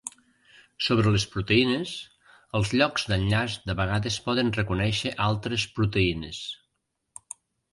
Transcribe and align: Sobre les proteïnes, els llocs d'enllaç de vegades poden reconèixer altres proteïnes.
Sobre 0.85 1.11
les 1.15 1.25
proteïnes, 1.33 1.91
els 2.59 2.71
llocs 2.79 3.05
d'enllaç 3.11 3.59
de 3.71 3.75
vegades 3.83 4.19
poden 4.31 4.51
reconèixer 4.59 5.13
altres 5.27 5.67
proteïnes. 5.77 6.41